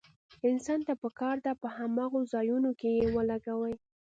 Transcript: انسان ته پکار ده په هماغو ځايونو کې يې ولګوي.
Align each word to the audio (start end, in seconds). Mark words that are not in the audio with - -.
انسان 0.49 0.79
ته 0.87 0.93
پکار 1.03 1.35
ده 1.45 1.51
په 1.61 1.67
هماغو 1.77 2.19
ځايونو 2.33 2.71
کې 2.79 2.89
يې 2.97 3.05
ولګوي. 3.15 3.75